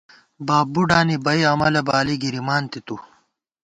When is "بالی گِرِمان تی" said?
1.87-2.79